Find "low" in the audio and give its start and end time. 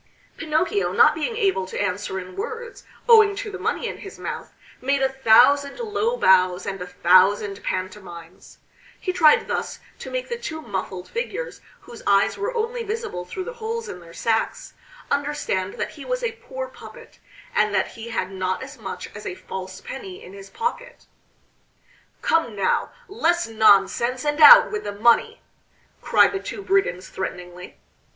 5.77-6.17